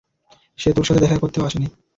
[0.59, 1.67] সে তোর সাথে দেখাও করতে আসেনি!